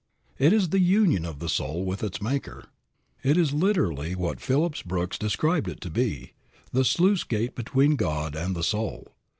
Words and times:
It 0.39 0.51
is 0.51 0.69
the 0.69 0.79
union 0.79 1.25
of 1.27 1.37
the 1.37 1.47
soul 1.47 1.85
with 1.85 2.01
its 2.03 2.23
Maker. 2.23 2.65
It 3.21 3.37
is 3.37 3.53
literally 3.53 4.15
what 4.15 4.41
Phillips 4.41 4.81
Brooks 4.81 5.15
described 5.15 5.67
it 5.67 5.79
to 5.81 5.91
be, 5.91 6.33
the 6.71 6.83
sluice 6.83 7.23
gate 7.23 7.53
between 7.55 7.97
God 7.97 8.35
and 8.35 8.55
the 8.55 8.63
soul. 8.63 9.13